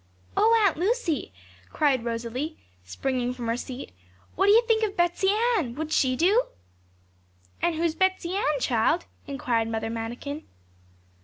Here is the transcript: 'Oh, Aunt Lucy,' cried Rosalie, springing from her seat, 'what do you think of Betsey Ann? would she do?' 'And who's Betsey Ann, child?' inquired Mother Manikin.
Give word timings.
'Oh, 0.35 0.59
Aunt 0.65 0.77
Lucy,' 0.77 1.31
cried 1.71 2.03
Rosalie, 2.03 2.57
springing 2.83 3.35
from 3.35 3.45
her 3.49 3.55
seat, 3.55 3.91
'what 4.35 4.47
do 4.47 4.51
you 4.51 4.65
think 4.65 4.83
of 4.83 4.97
Betsey 4.97 5.29
Ann? 5.55 5.75
would 5.75 5.91
she 5.91 6.15
do?' 6.15 6.47
'And 7.61 7.75
who's 7.75 7.93
Betsey 7.93 8.35
Ann, 8.35 8.59
child?' 8.59 9.05
inquired 9.27 9.67
Mother 9.67 9.91
Manikin. 9.91 10.45